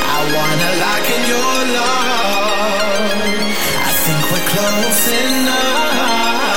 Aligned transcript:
I 0.00 0.18
wanna 0.34 0.70
lock 0.80 1.06
in 1.16 1.22
your 1.28 1.56
love. 1.76 3.20
I 3.84 3.92
think 4.04 4.20
we're 4.32 4.48
close 4.48 5.04
enough. 5.28 6.48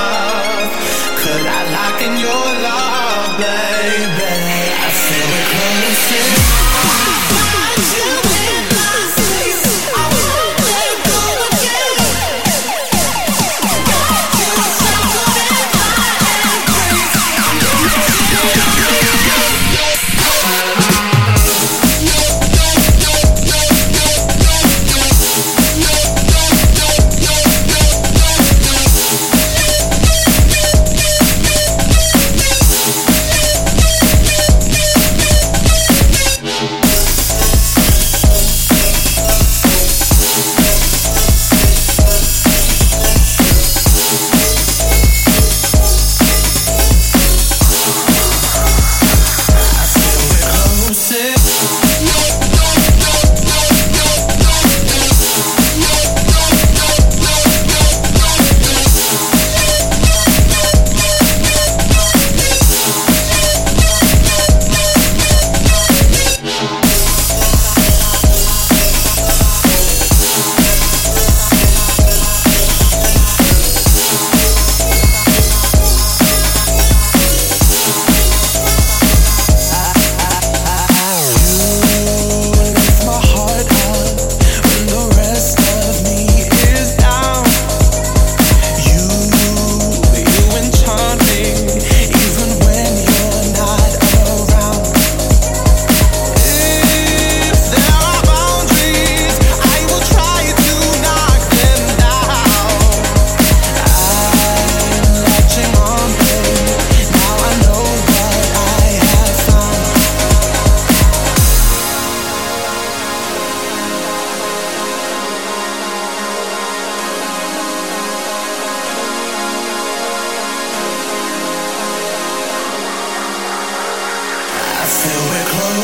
Could 1.19 1.45
I 1.45 1.61
lock 1.75 1.99
in 2.07 2.13
your 2.23 2.47
love, 2.67 3.37
baby? 3.37 4.46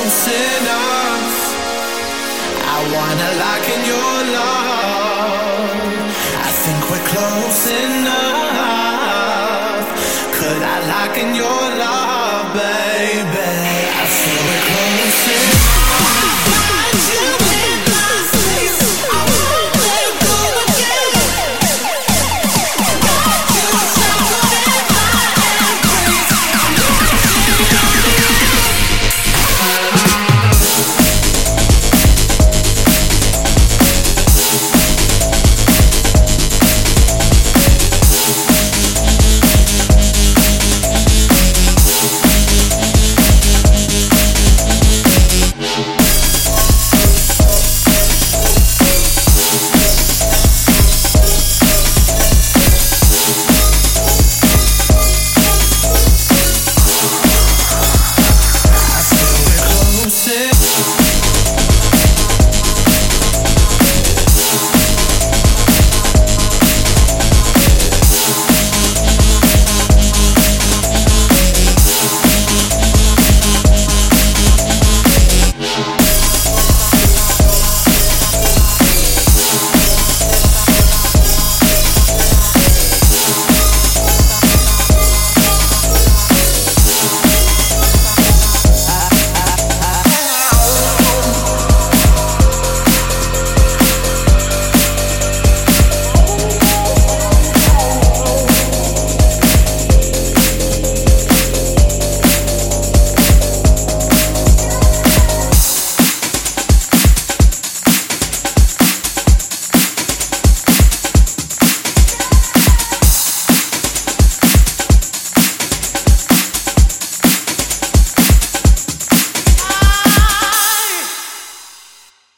Close 0.03 0.27
enough. 0.27 1.31
I 2.75 2.77
wanna 2.95 3.29
lock 3.43 3.65
in 3.75 3.81
your 3.91 4.15
love. 4.37 5.79
I 6.47 6.51
think 6.63 6.79
we're 6.89 7.07
close 7.13 7.63
enough. 7.87 9.05
Could 10.37 10.61
I 10.61 10.77
lock 10.93 11.15
in 11.23 11.29
your 11.35 11.72